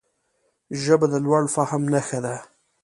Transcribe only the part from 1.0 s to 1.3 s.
د